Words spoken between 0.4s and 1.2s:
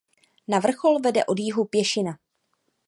Na vrchol